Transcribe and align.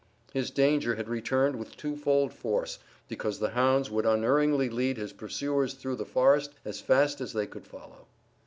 His 0.33 0.49
danger 0.49 0.95
had 0.95 1.07
returned 1.07 1.57
with 1.57 1.77
twofold 1.77 2.33
force, 2.33 2.79
because 3.07 3.37
the 3.37 3.51
hounds 3.51 3.91
would 3.91 4.03
unerringly 4.03 4.67
lead 4.67 4.97
his 4.97 5.13
pursuers 5.13 5.75
through 5.75 5.97
the 5.97 6.05
forest 6.07 6.49
as 6.65 6.81
fast 6.81 7.21
as 7.21 7.33
they 7.33 7.45
could 7.45 7.67
follow. 7.67 8.07